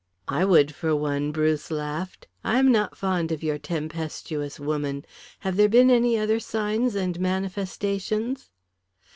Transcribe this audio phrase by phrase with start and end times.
[0.27, 2.27] "I would for one," Bruce laughed.
[2.43, 5.05] "I am not fond of your tempestuous woman.
[5.41, 8.49] Have there been any other signs and manifestations?"